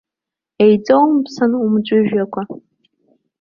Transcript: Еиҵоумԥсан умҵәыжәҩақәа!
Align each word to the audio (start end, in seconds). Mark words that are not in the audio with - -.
Еиҵоумԥсан 0.65 1.51
умҵәыжәҩақәа! 1.65 2.41